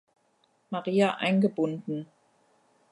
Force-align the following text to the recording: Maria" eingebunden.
Maria" 0.71 1.09
eingebunden. 1.23 2.01